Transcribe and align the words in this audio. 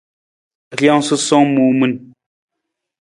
Rijang 0.77 1.03
susowang 1.07 1.47
muu 1.55 1.71
min. 1.79 1.93